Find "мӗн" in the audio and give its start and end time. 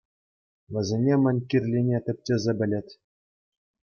1.23-1.37